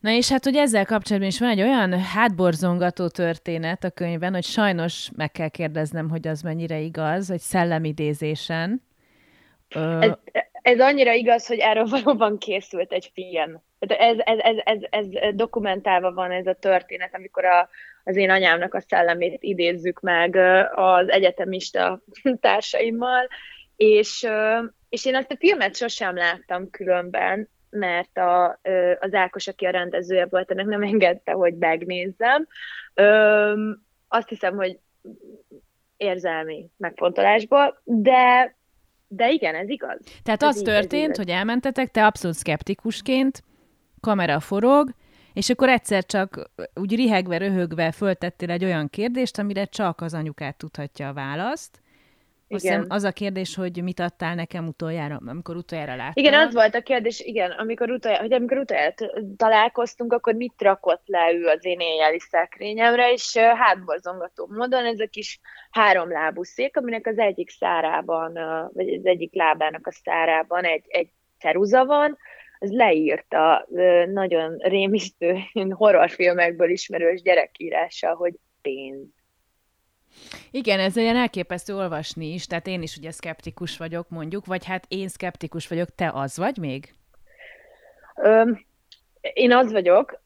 [0.00, 4.44] Na és hát, hogy ezzel kapcsolatban is van egy olyan hátborzongató történet a könyvben, hogy
[4.44, 8.82] sajnos meg kell kérdeznem, hogy az mennyire igaz, hogy szellemidézésen.
[10.00, 10.12] Ez,
[10.52, 13.62] ez annyira igaz, hogy erről valóban készült egy film.
[13.78, 14.56] Ez, ez, ez,
[14.90, 17.68] ez, ez dokumentálva van ez a történet, amikor a,
[18.04, 20.36] az én anyámnak a szellemét idézzük meg
[20.74, 22.02] az egyetemista
[22.40, 23.28] társaimmal,
[23.76, 24.26] és,
[24.88, 28.60] és én azt a filmet sosem láttam különben, mert a,
[29.00, 32.46] az Ákos, aki a rendezője volt, ennek nem engedte, hogy megnézzem.
[34.08, 34.78] Azt hiszem, hogy
[35.96, 38.54] érzelmi megfontolásból, de
[39.14, 40.00] de igen, ez igaz.
[40.22, 43.42] Tehát ez az így, történt, hogy elmentetek, te abszolút szkeptikusként,
[44.00, 44.90] kamera forog,
[45.32, 50.56] és akkor egyszer csak úgy rihegve, röhögve föltettél egy olyan kérdést, amire csak az anyukát
[50.56, 51.82] tudhatja a választ.
[52.60, 52.84] Igen.
[52.88, 56.24] az a kérdés, hogy mit adtál nekem utoljára, amikor utoljára láttam.
[56.24, 58.94] Igen, az volt a kérdés, igen, amikor utoljára, hogy amikor utoljára
[59.36, 65.06] találkoztunk, akkor mit rakott le ő az én éjjeli szekrényemre, és hátborzongató módon ez a
[65.10, 65.40] kis
[65.70, 68.32] háromlábú szék, aminek az egyik szárában,
[68.72, 72.18] vagy az egyik lábának a szárában egy, egy ceruza van,
[72.62, 73.66] az leírta
[74.12, 75.36] nagyon rémisztő
[75.70, 79.06] horrorfilmekből ismerős gyerekírása, hogy pénz.
[80.50, 84.84] Igen, ez olyan elképesztő olvasni is, tehát én is ugye szkeptikus vagyok mondjuk, vagy hát
[84.88, 86.94] én szkeptikus vagyok, te az vagy még?
[88.14, 88.64] Öm,
[89.20, 90.22] én az vagyok,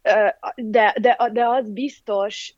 [0.56, 2.54] de, de, de az biztos,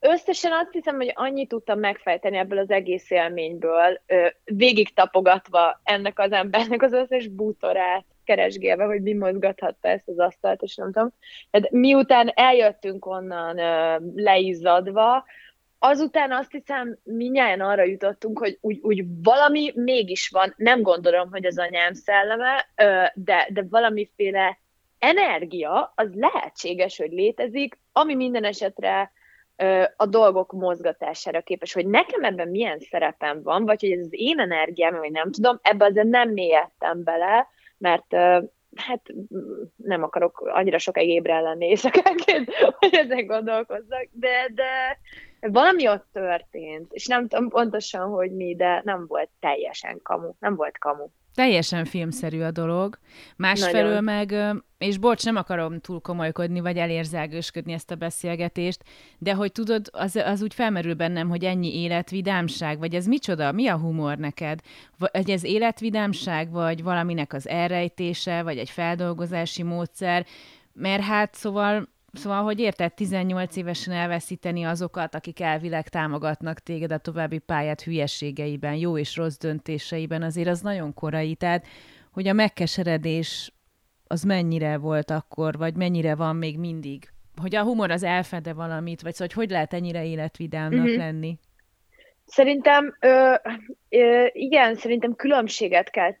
[0.00, 4.00] összesen azt hiszem, hogy annyit tudtam megfejteni ebből az egész élményből,
[4.44, 10.62] végig tapogatva ennek az embernek az összes bútorát, keresgélve, hogy mi mozgathatta ezt az asztalt,
[10.62, 11.12] és nem tudom.
[11.50, 13.56] Tehát miután eljöttünk onnan
[14.14, 15.24] leizzadva,
[15.84, 21.46] azután azt hiszem, minnyáján arra jutottunk, hogy úgy, úgy valami mégis van, nem gondolom, hogy
[21.46, 22.66] az anyám szelleme,
[23.14, 24.58] de, de valamiféle
[24.98, 29.12] energia, az lehetséges, hogy létezik, ami minden esetre
[29.96, 34.38] a dolgok mozgatására képes, hogy nekem ebben milyen szerepem van, vagy hogy ez az én
[34.38, 37.48] energiám, vagy nem tudom, ebben azért nem mélyedtem bele,
[37.82, 38.14] mert
[38.74, 39.02] hát
[39.76, 44.98] nem akarok annyira sokáig ébren lenni éjszakánként, hogy ezen gondolkozzak, de, de
[45.40, 50.56] valami ott történt, és nem tudom pontosan, hogy mi, de nem volt teljesen kamu, nem
[50.56, 51.06] volt kamu.
[51.34, 52.98] Teljesen filmszerű a dolog.
[53.36, 54.34] Másfelől meg,
[54.78, 58.84] és bocs, nem akarom túl komolykodni, vagy elérzelgősködni ezt a beszélgetést,
[59.18, 63.52] de hogy tudod, az, az úgy felmerül bennem, hogy ennyi életvidámság, vagy ez micsoda?
[63.52, 64.60] Mi a humor neked?
[64.98, 70.26] Vagy ez életvidámság, vagy valaminek az elrejtése, vagy egy feldolgozási módszer?
[70.72, 76.98] Mert hát szóval Szóval, hogy érted 18 évesen elveszíteni azokat, akik elvileg támogatnak téged a
[76.98, 81.34] további pályát hülyességeiben, jó és rossz döntéseiben, azért az nagyon korai.
[81.34, 81.66] Tehát,
[82.12, 83.52] hogy a megkeseredés
[84.06, 87.08] az mennyire volt akkor, vagy mennyire van még mindig?
[87.40, 90.96] Hogy a humor az elfede valamit, vagy szóval, hogy hogy lehet ennyire életvidámnak mm-hmm.
[90.96, 91.38] lenni?
[92.26, 93.34] Szerintem, ö,
[93.88, 96.14] ö, igen, szerintem különbséget kell,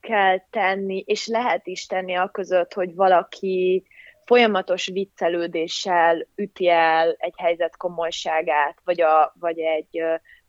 [0.00, 3.84] kell tenni, és lehet is tenni a között, hogy valaki
[4.24, 10.02] folyamatos viccelődéssel üti el egy helyzet komolyságát, vagy, a, vagy egy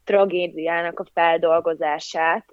[0.03, 2.45] tragédiának a feldolgozását,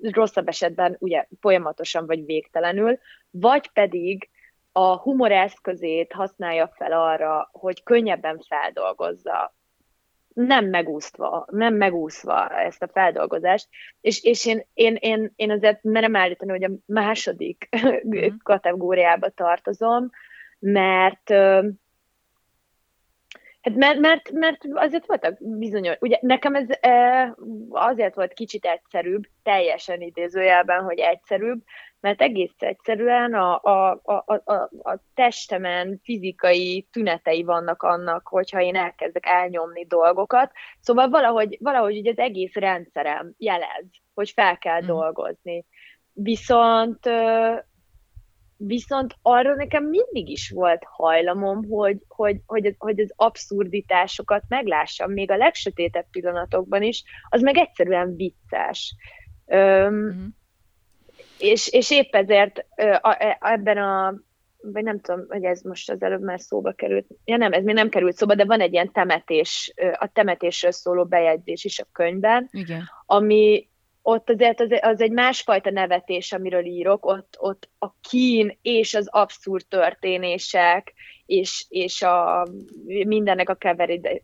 [0.00, 2.98] rosszabb esetben ugye folyamatosan vagy végtelenül,
[3.30, 4.30] vagy pedig
[4.72, 9.54] a humor eszközét használja fel arra, hogy könnyebben feldolgozza,
[10.34, 13.68] nem megúszva, nem megúszva ezt a feldolgozást,
[14.00, 17.68] és, és én, én, én, én azért merem állítani, hogy a második
[18.06, 18.26] mm.
[18.42, 20.10] kategóriába tartozom,
[20.58, 21.32] mert
[23.66, 26.66] Hát mert, mert, mert azért voltak bizonyos, ugye nekem ez
[27.70, 31.62] azért volt kicsit egyszerűbb, teljesen idézőjelben, hogy egyszerűbb,
[32.00, 38.76] mert egész egyszerűen a, a, a, a, a testemen fizikai tünetei vannak annak, hogyha én
[38.76, 44.86] elkezdek elnyomni dolgokat, szóval valahogy, valahogy ugye az egész rendszerem jelez, hogy fel kell mm.
[44.86, 45.64] dolgozni.
[46.12, 47.06] Viszont
[48.56, 55.30] Viszont arra nekem mindig is volt hajlamom, hogy, hogy, hogy, hogy az abszurditásokat meglássam, még
[55.30, 58.94] a legsötétebb pillanatokban is, az meg egyszerűen vicces.
[59.46, 60.26] Öm, mm-hmm.
[61.38, 64.14] és, és épp ezért e, ebben a,
[64.72, 67.74] vagy nem tudom, hogy ez most az előbb már szóba került, ja nem, ez még
[67.74, 72.48] nem került szóba, de van egy ilyen temetés, a temetésről szóló bejegyzés is a könyvben,
[72.52, 72.82] Igen.
[73.06, 73.68] ami,
[74.08, 79.08] ott azért az, az egy másfajta nevetés, amiről írok, ott, ott a kín és az
[79.10, 80.94] abszurd történések,
[81.26, 82.46] és, és a
[83.06, 83.58] mindennek a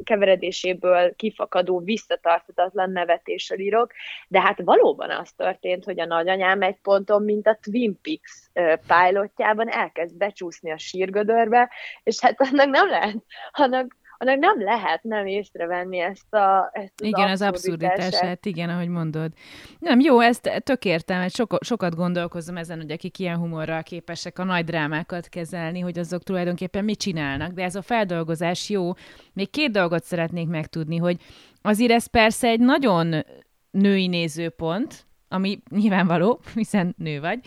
[0.04, 3.92] keveredéséből kifakadó, visszatartatatlan nevetésről írok,
[4.28, 8.50] de hát valóban az történt, hogy a nagyanyám egy ponton, mint a Twin Peaks
[8.86, 11.70] pilotjában elkezd becsúszni a sírgödörbe,
[12.02, 13.16] és hát annak nem lehet,
[13.50, 18.88] annak annak nem lehet nem észrevenni ezt, a, ezt az Igen, az abszurditását, igen, ahogy
[18.88, 19.32] mondod.
[19.78, 24.44] Nem, jó, ezt tök értem, so, sokat gondolkozom ezen, hogy akik ilyen humorral képesek a
[24.44, 28.92] nagy drámákat kezelni, hogy azok tulajdonképpen mit csinálnak, de ez a feldolgozás jó.
[29.32, 31.16] Még két dolgot szeretnék megtudni, hogy
[31.62, 33.24] azért ez persze egy nagyon
[33.70, 37.38] női nézőpont, ami nyilvánvaló, hiszen nő vagy,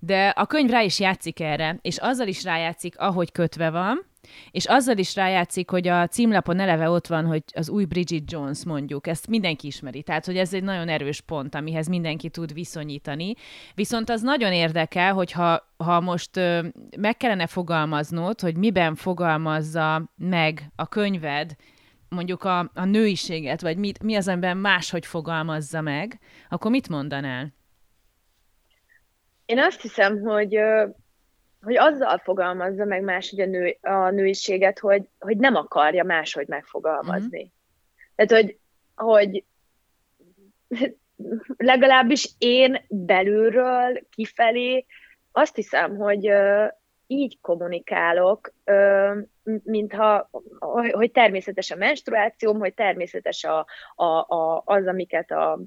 [0.00, 4.10] de a könyv rá is játszik erre, és azzal is rájátszik, ahogy kötve van,
[4.50, 8.64] és azzal is rájátszik, hogy a címlapon eleve ott van, hogy az új Bridget Jones
[8.64, 13.34] mondjuk, ezt mindenki ismeri, tehát hogy ez egy nagyon erős pont, amihez mindenki tud viszonyítani.
[13.74, 20.70] Viszont az nagyon érdekel, hogyha ha most ö, meg kellene fogalmaznod, hogy miben fogalmazza meg
[20.76, 21.54] a könyved
[22.08, 27.54] mondjuk a, a nőiséget, vagy mit, mi az, amiben máshogy fogalmazza meg, akkor mit mondanál?
[29.46, 30.56] Én azt hiszem, hogy
[31.62, 37.38] hogy azzal fogalmazza meg máshogy a, nő, a nőiséget, hogy, hogy nem akarja máshogy megfogalmazni.
[37.38, 37.48] Mm-hmm.
[38.14, 38.58] Tehát, hogy,
[38.94, 39.44] hogy
[41.56, 44.86] legalábbis én belülről kifelé
[45.32, 46.32] azt hiszem, hogy
[47.06, 48.52] így kommunikálok,
[49.62, 50.30] mintha,
[50.90, 55.60] hogy természetes a menstruációm, hogy természetes a, a, a, az, amiket a,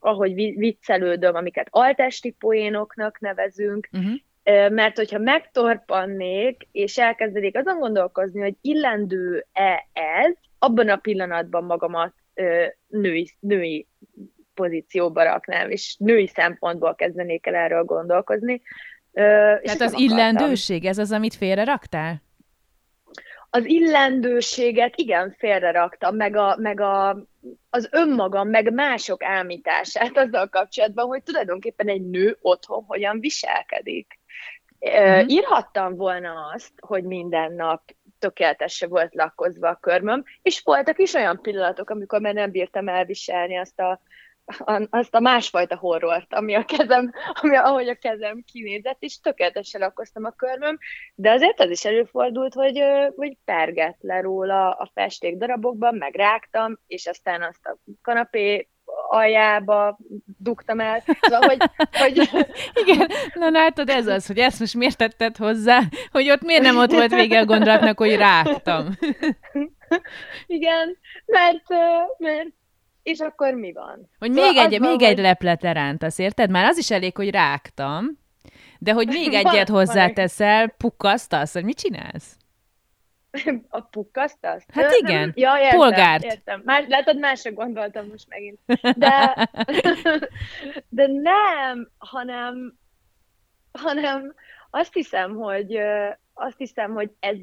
[0.00, 4.14] ahogy viccelődöm, amiket altesti poénoknak nevezünk, uh-huh.
[4.52, 12.14] Mert hogyha megtorpannék, és elkezdenék azon gondolkozni, hogy illendő-e ez, abban a pillanatban magamat
[12.86, 13.86] női, női
[14.54, 18.62] pozícióba raknám, és női szempontból kezdenék el erről gondolkozni.
[19.12, 22.22] Tehát az illendőség, ez az, amit félre raktál?
[23.50, 27.26] Az illendőséget igen, félre raktam, meg, a, meg a,
[27.70, 34.18] az önmagam, meg mások ámítását azzal kapcsolatban, hogy tulajdonképpen egy nő otthon hogyan viselkedik.
[34.90, 35.28] Mm-hmm.
[35.28, 37.82] Írhattam volna azt, hogy minden nap
[38.18, 43.56] tökéletesen volt lakkozva a körmöm, és voltak is olyan pillanatok, amikor már nem bírtam elviselni
[43.56, 44.00] azt a
[44.90, 50.24] azt a másfajta horrort, ami a kezem, ami, ahogy a kezem kinézett, és tökéletesen lakoztam
[50.24, 50.78] a körmöm,
[51.14, 52.82] de azért az is előfordult, hogy,
[53.16, 58.68] hogy pergett le róla a festék darabokban, meg rágtam, és aztán azt a kanapé
[59.08, 59.98] aljába
[60.38, 61.02] dugtam el.
[61.20, 62.30] Szóval, hogy, hogy...
[62.84, 65.80] Igen, na látod, ez az, hogy ezt most miért tetted hozzá,
[66.10, 68.88] hogy ott miért nem ott volt vége a gondolatnak, hogy rágtam.
[70.46, 71.68] Igen, mert,
[72.18, 72.48] mert
[73.02, 74.10] és akkor mi van?
[74.18, 75.08] Hogy szóval még egy, van, még hogy...
[75.08, 76.50] egy leplet rántasz, érted?
[76.50, 78.18] Már az is elég, hogy rágtam,
[78.78, 82.36] de hogy még egyet hozzáteszel, pukkasztasz, hogy mit csinálsz?
[83.68, 84.64] A pukkasztasz?
[84.72, 86.24] Hát igen, ja, értem, polgárt.
[86.24, 86.62] Értem.
[86.64, 88.58] Más, látod, másra gondoltam most megint.
[88.96, 89.48] De,
[90.88, 92.78] de nem, hanem,
[93.72, 94.34] hanem
[94.70, 95.78] azt hiszem, hogy
[96.34, 97.36] azt hiszem, hogy ez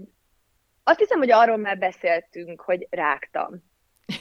[0.83, 3.69] azt hiszem, hogy arról már beszéltünk, hogy rágtam.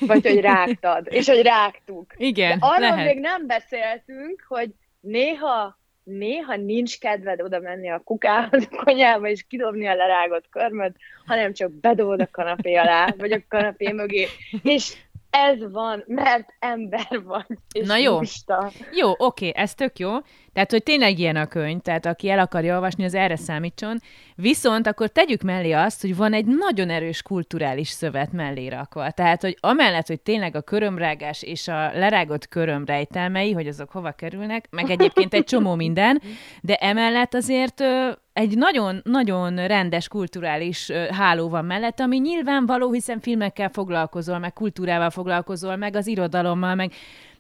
[0.01, 2.15] Vagy hogy rágtad, és hogy rágtuk.
[2.17, 3.07] Igen, De arról lehet.
[3.07, 5.80] még nem beszéltünk, hogy néha
[6.19, 10.97] néha nincs kedved oda menni a kukához, a konyába, és kidobni a lerágott körmöt,
[11.27, 14.29] hanem csak bedobod a kanapé alá, vagy a kanapé mögé,
[14.63, 14.97] és
[15.31, 17.47] ez van, mert ember van.
[17.73, 18.19] És Na jó.
[18.19, 18.71] Lusta.
[18.93, 20.11] Jó, oké, ez tök jó.
[20.53, 23.99] Tehát, hogy tényleg ilyen a könyv, tehát aki el akarja olvasni, az erre számítson.
[24.35, 29.11] Viszont akkor tegyük mellé azt, hogy van egy nagyon erős kulturális szövet mellé rakva.
[29.11, 34.11] Tehát, hogy amellett, hogy tényleg a körömrágás és a lerágott köröm rejtelmei, hogy azok hova
[34.11, 36.23] kerülnek, meg egyébként egy csomó minden,
[36.61, 37.85] de emellett azért
[38.33, 45.77] egy nagyon-nagyon rendes kulturális háló van mellett, ami nyilvánvaló, hiszen filmekkel foglalkozol, meg kultúrával foglalkozol,
[45.77, 46.93] meg az irodalommal, meg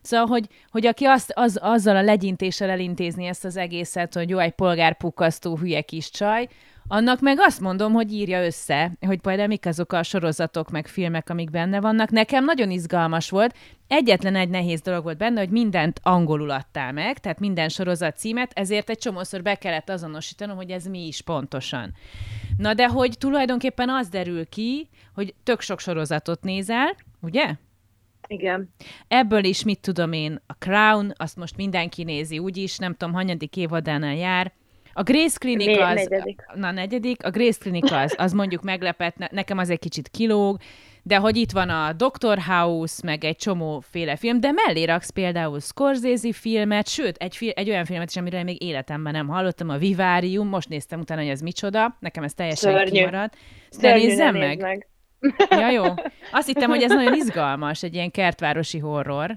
[0.02, 4.38] Szóval, hogy, hogy aki azt, az, azzal a legyintéssel elintézni ezt az egészet, hogy jó,
[4.38, 6.48] egy polgárpukkasztó hülye kis csaj,
[6.92, 11.30] annak meg azt mondom, hogy írja össze, hogy például mik azok a sorozatok, meg filmek,
[11.30, 12.10] amik benne vannak.
[12.10, 13.56] Nekem nagyon izgalmas volt.
[13.88, 18.50] Egyetlen egy nehéz dolog volt benne, hogy mindent angolul adtál meg, tehát minden sorozat címet,
[18.54, 21.92] ezért egy csomószor be kellett azonosítanom, hogy ez mi is pontosan.
[22.56, 27.54] Na de hogy tulajdonképpen az derül ki, hogy tök sok sorozatot nézel, ugye?
[28.30, 28.74] Igen.
[29.08, 33.56] Ebből is, mit tudom én, a Crown, azt most mindenki nézi, úgyis, nem tudom, hanyadik
[33.56, 34.52] évadánál jár.
[34.92, 35.94] A Grace Clinic az...
[35.94, 36.42] Negyedik.
[36.54, 37.24] Na, negyedik.
[37.24, 40.58] A Grace Clinic az, az mondjuk meglepett, nekem az egy kicsit kilóg,
[41.02, 45.60] de hogy itt van a Doctor House, meg egy csomóféle film, de mellé raksz például
[45.60, 49.78] Scorsese filmet, sőt, egy, fi- egy olyan filmet is, amiről még életemben nem hallottam, a
[49.78, 52.90] Vivarium, most néztem utána, hogy ez micsoda, nekem ez teljesen Szörnyű.
[52.90, 53.36] kimaradt.
[53.80, 54.60] De nézzem meg.
[54.60, 54.89] meg.
[55.50, 55.84] Ja, jó.
[56.32, 59.36] Azt hittem, hogy ez nagyon izgalmas, egy ilyen kertvárosi horror.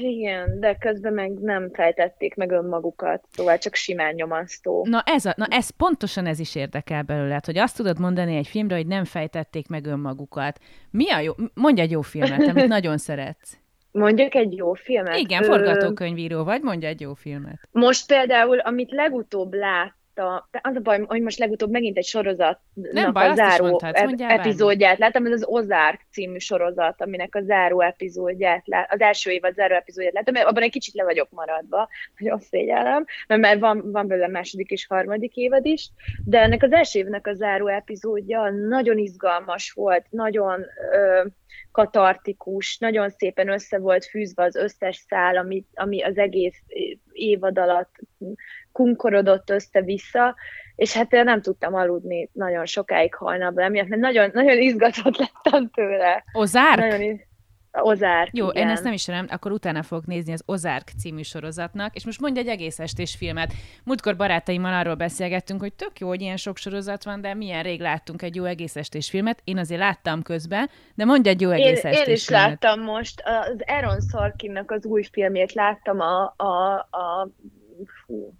[0.00, 4.86] Igen, de közben meg nem fejtették meg önmagukat, szóval csak simán nyomasztó.
[4.88, 8.46] Na ez, a, na ez pontosan ez is érdekel belőled, hogy azt tudod mondani egy
[8.46, 10.58] filmre, hogy nem fejtették meg önmagukat.
[10.90, 11.32] Mi a jó?
[11.54, 13.58] Mondj egy jó filmet, amit nagyon szeretsz.
[13.90, 15.16] Mondjak egy jó filmet?
[15.16, 17.68] Igen, forgatókönyvíró vagy, mondja egy jó filmet.
[17.70, 22.60] Most például, amit legutóbb lát, a, az a baj, hogy most legutóbb megint egy sorozat
[22.74, 24.98] Nem baj, a záró mondhatsz, epizódját.
[24.98, 29.74] Láttam, ez az Ozark című sorozat, aminek a záró epizódját lát, az első évad záró
[29.74, 34.06] epizódját láttam, mert abban egy kicsit le vagyok maradva, nagyon szégyellem, mert, mert van, van
[34.06, 35.90] belőle második és harmadik évad is,
[36.24, 41.24] de ennek az első évnek a záró epizódja nagyon izgalmas volt, nagyon ö,
[41.76, 46.62] katartikus, nagyon szépen össze volt fűzve az összes szál, ami, ami az egész
[47.12, 47.94] évad alatt
[48.76, 50.34] kunkorodott össze-vissza,
[50.74, 55.70] és hát én nem tudtam aludni nagyon sokáig hajnalban, emiatt, mert nagyon, nagyon izgatott lettem
[55.70, 56.24] tőle.
[56.32, 56.78] Ozárk?
[56.78, 57.20] Nagyon,
[57.80, 58.62] Ozárk, Jó, igen.
[58.62, 62.42] én ezt nem ismerem, akkor utána fogok nézni az Ozárk című sorozatnak, és most mondja
[62.42, 63.52] egy egész estés filmet.
[63.84, 67.80] Múltkor barátaimmal arról beszélgettünk, hogy tök jó, hogy ilyen sok sorozat van, de milyen rég
[67.80, 69.40] láttunk egy jó egész estés filmet.
[69.44, 72.46] Én azért láttam közben, de mondja egy jó egész én, estés én is filmet.
[72.48, 77.28] láttam most, az Aaron Sorkinnak az új filmjét láttam, a, a, a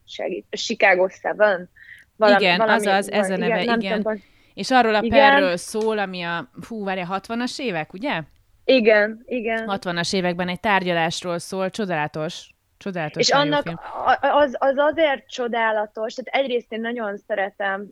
[0.07, 1.71] segít, Chicago Seven.
[2.19, 4.03] Igen, azaz, ez a neve, igen.
[4.03, 4.23] Tudom,
[4.55, 5.19] És arról a Igen.
[5.19, 8.23] perről szól, ami a, fú, várja, 60-as évek, ugye?
[8.65, 9.65] igen, igen.
[9.67, 12.51] 60-as években egy tárgyalásról szól, csodálatos.
[12.79, 13.79] Csodálatos És annak film.
[14.21, 17.89] az, az azért csodálatos, tehát egyrészt én nagyon szeretem,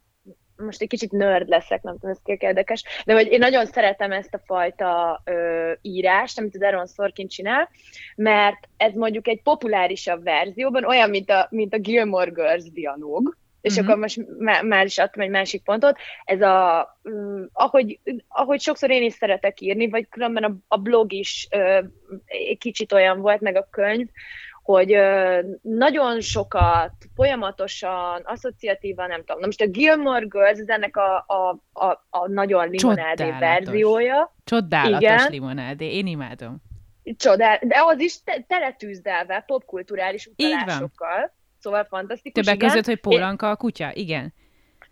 [0.57, 4.12] most egy kicsit nerd leszek, nem tudom, ez ki érdekes, de hogy én nagyon szeretem
[4.12, 7.68] ezt a fajta ö, írást, amit az Aaron Sorkin csinál,
[8.16, 13.74] mert ez mondjuk egy populárisabb verzióban olyan, mint a, mint a Gilmore Girls dialóg, és
[13.76, 13.84] Mhm.
[13.84, 16.80] akkor most má- már is adtam egy másik pontot, ez a,
[17.52, 17.98] ahogy,
[18.28, 21.80] ahogy sokszor én is szeretek írni, vagy különben a, a blog is ö,
[22.26, 24.09] egy kicsit olyan volt, meg a könyv,
[24.64, 24.96] hogy
[25.62, 29.40] nagyon sokat, folyamatosan, asszociatívan, nem tudom.
[29.40, 33.38] Na most a Gilmore Girls, ez ennek a, a, a, a nagyon limonádé Csodálatos.
[33.38, 34.34] verziója.
[34.44, 35.30] Csodálatos Igen.
[35.30, 36.56] limonádé, én imádom.
[37.16, 41.34] Csodál, de az is te, teletűzdelve, popkulturális utalásokkal.
[41.58, 42.44] Szóval fantasztikus.
[42.44, 42.68] Többek igen.
[42.68, 44.34] között, hogy Pólanka a kutya, igen.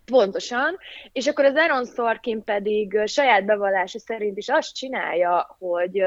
[0.05, 0.79] Pontosan,
[1.13, 6.03] és akkor az Aaron Sorkin pedig saját bevallása szerint is azt csinálja, hogy,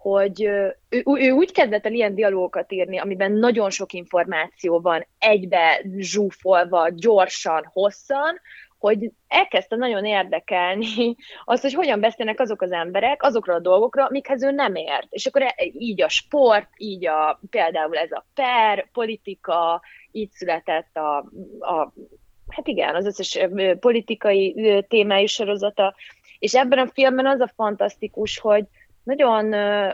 [0.00, 5.82] hogy ő, ő úgy kezdett el ilyen dialógokat írni, amiben nagyon sok információ van egybe
[5.98, 8.40] zsúfolva, gyorsan, hosszan,
[8.78, 14.42] hogy elkezdte nagyon érdekelni azt, hogy hogyan beszélnek azok az emberek azokról a dolgokról, amikhez
[14.42, 15.06] ő nem ért.
[15.10, 19.82] És akkor e- így a sport, így a, például ez a per, politika,
[20.12, 21.16] így született a,
[21.58, 21.92] a
[22.48, 23.38] hát igen, az összes
[23.80, 24.54] politikai
[24.88, 25.94] témájú sorozata,
[26.38, 28.64] és ebben a filmben az a fantasztikus, hogy
[29.10, 29.90] nagyon, ö,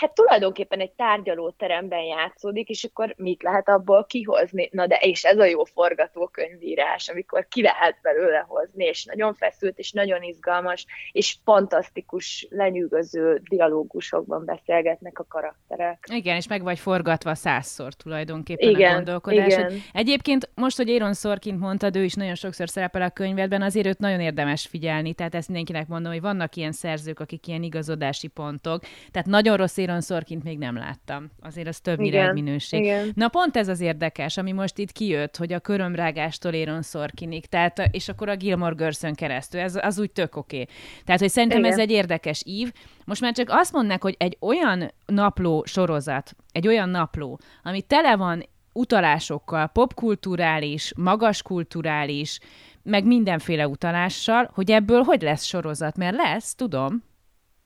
[0.00, 4.68] hát tulajdonképpen egy tárgyalóteremben játszódik, és akkor mit lehet abból kihozni?
[4.72, 9.78] Na de és ez a jó forgatókönyvírás, amikor ki lehet belőle hozni, és nagyon feszült,
[9.78, 16.06] és nagyon izgalmas, és fantasztikus, lenyűgöző dialógusokban beszélgetnek a karakterek.
[16.12, 19.70] Igen, és meg vagy forgatva százszor tulajdonképpen a Igen, gondolkodásod.
[19.70, 19.82] igen.
[19.92, 23.98] Egyébként most, hogy Aaron Sorkint mondtad, ő is nagyon sokszor szerepel a könyvedben, azért őt
[23.98, 28.82] nagyon érdemes figyelni, tehát ezt mindenkinek mondom, hogy vannak ilyen szerzők, akik ilyen igazodási pontok,
[29.10, 31.30] tehát nagyon rossz Aaron Sorkint még nem láttam.
[31.40, 32.80] Azért az többnyire Igen, minőség.
[32.80, 33.12] igen.
[33.14, 37.88] Na pont ez az érdekes, ami most itt kijött, hogy a körömrágástól Aaron Sorkinig, tehát
[37.90, 40.60] és akkor a Gilmore Girls-ön keresztül, ez az úgy tök oké.
[40.60, 40.74] Okay.
[41.04, 41.72] Tehát, hogy szerintem Igen.
[41.72, 42.72] ez egy érdekes ív.
[43.04, 48.16] Most már csak azt mondnak, hogy egy olyan napló sorozat, egy olyan napló, ami tele
[48.16, 52.38] van utalásokkal, popkulturális, magaskulturális,
[52.82, 57.02] meg mindenféle utalással, hogy ebből hogy lesz sorozat, mert lesz, tudom.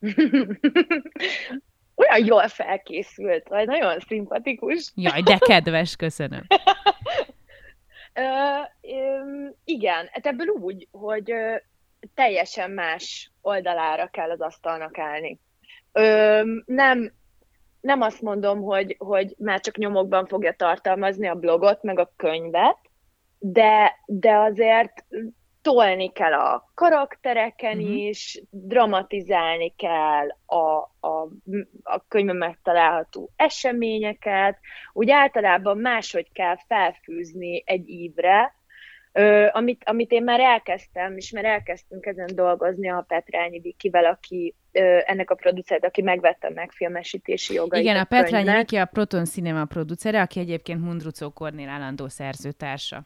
[1.98, 4.92] Olyan jól felkészült, vagy nagyon szimpatikus.
[4.94, 6.42] Jaj, de kedves, köszönöm.
[8.12, 8.22] Ö,
[8.80, 11.56] öm, igen, hát ebből úgy, hogy ö,
[12.14, 15.40] teljesen más oldalára kell az asztalnak állni.
[15.92, 17.12] Ö, nem,
[17.80, 22.78] nem azt mondom, hogy, hogy már csak nyomokban fogja tartalmazni a blogot, meg a könyvet,
[23.38, 25.04] de, de azért
[25.72, 27.92] tolni kell a karaktereken Mhm.
[27.92, 30.76] is, dramatizálni kell a,
[31.08, 31.28] a,
[31.82, 34.58] a könyvben megtalálható eseményeket,
[34.92, 38.56] úgy általában máshogy kell felfűzni egy ívre,
[39.12, 44.54] Ö, amit, amit én már elkezdtem, és már elkezdtünk ezen dolgozni a Petrányi Vikivel, aki
[44.72, 48.56] ö, ennek a producert, aki megvette a megfilmesítési jogait Igen, a Petrányi könyvnek.
[48.56, 53.02] Viki a Proton Cinema producere, aki egyébként Mundrucó Kornél állandó szerzőtársa.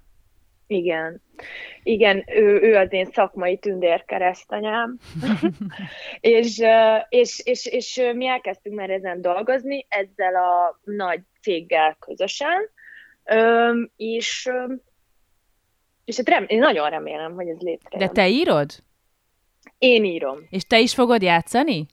[0.66, 1.22] Igen.
[1.82, 4.98] Igen, ő, ő az én szakmai tündérkeresztanyám.
[6.20, 6.62] és,
[7.08, 12.70] és, és, és mi elkezdtünk már ezen dolgozni, ezzel a nagy céggel közösen,
[13.96, 14.50] és,
[16.04, 18.06] és hát rem, én nagyon remélem, hogy ez létrejön.
[18.06, 18.70] De te írod?
[19.78, 20.46] Én írom.
[20.50, 21.86] És te is fogod játszani?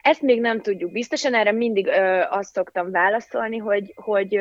[0.00, 0.92] Ezt még nem tudjuk.
[0.92, 4.38] Biztosan erre mindig ö, azt szoktam válaszolni, hogy, hogy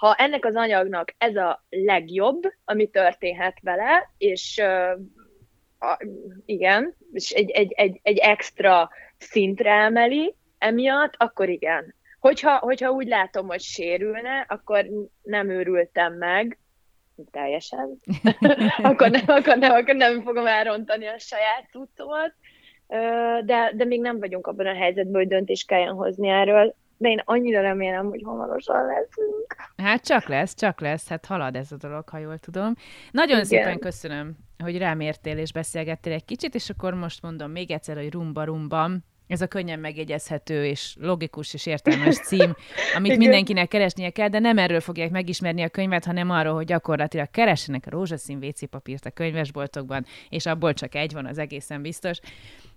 [0.00, 4.92] ha ennek az anyagnak ez a legjobb, ami történhet vele, és ö,
[5.78, 5.98] a,
[6.44, 11.94] igen, és egy, egy, egy, egy extra szintre emeli emiatt, akkor igen.
[12.20, 14.86] Hogyha, hogyha úgy látom, hogy sérülne, akkor
[15.22, 16.58] nem őrültem meg,
[17.30, 18.00] teljesen,
[18.82, 22.34] akkor, nem, akkor, nem, akkor nem fogom elrontani a saját cuccomat,
[23.44, 26.74] de, de még nem vagyunk abban a helyzetben, hogy döntést kelljen hozni erről.
[27.00, 29.56] De én annyira remélem, hogy hamarosan leszünk.
[29.76, 32.74] Hát csak lesz, csak lesz, hát halad ez a dolog, ha jól tudom.
[33.10, 33.44] Nagyon Igen.
[33.44, 37.96] szépen köszönöm, hogy rám értél és beszélgettél egy kicsit, és akkor most mondom még egyszer,
[37.96, 42.54] hogy rumba rumbam, ez a könnyen megjegyezhető és logikus és értelmes cím,
[42.94, 47.30] amit mindenkinek keresnie kell, de nem erről fogják megismerni a könyvet, hanem arról, hogy gyakorlatilag
[47.30, 52.18] keressenek a rózsaszín WC papírt a könyvesboltokban, és abból csak egy van, az egészen biztos.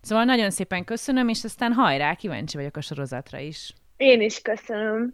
[0.01, 3.73] Szóval nagyon szépen köszönöm, és aztán hajrá, kíváncsi vagyok a sorozatra is.
[4.03, 5.13] Én is köszönöm.